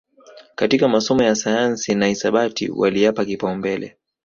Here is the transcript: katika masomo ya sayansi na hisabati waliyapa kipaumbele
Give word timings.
katika 0.55 0.87
masomo 0.87 1.23
ya 1.23 1.35
sayansi 1.35 1.95
na 1.95 2.07
hisabati 2.07 2.69
waliyapa 2.71 3.25
kipaumbele 3.25 3.97